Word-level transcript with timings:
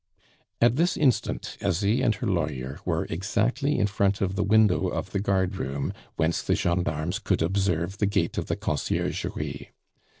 At 0.59 0.77
this 0.77 0.97
instant 0.97 1.57
Asie 1.61 2.01
and 2.01 2.15
her 2.15 2.25
lawyer 2.25 2.79
were 2.85 3.05
exactly 3.05 3.77
in 3.77 3.85
front 3.85 4.19
of 4.19 4.33
the 4.35 4.41
window 4.43 4.87
of 4.87 5.11
the 5.11 5.19
guardroom 5.19 5.93
whence 6.15 6.41
the 6.41 6.55
gendarmes 6.55 7.19
could 7.19 7.43
observe 7.43 7.99
the 7.99 8.07
gate 8.07 8.39
of 8.39 8.47
the 8.47 8.55
Conciergerie. 8.55 9.69